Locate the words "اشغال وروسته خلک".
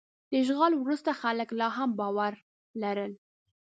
0.43-1.49